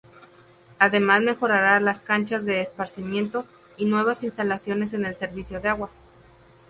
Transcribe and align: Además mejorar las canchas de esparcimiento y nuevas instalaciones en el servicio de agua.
Además 0.79 1.21
mejorar 1.21 1.79
las 1.79 2.01
canchas 2.01 2.43
de 2.43 2.59
esparcimiento 2.61 3.45
y 3.77 3.85
nuevas 3.85 4.23
instalaciones 4.23 4.93
en 4.93 5.05
el 5.05 5.15
servicio 5.15 5.61
de 5.61 5.69
agua. 5.69 5.91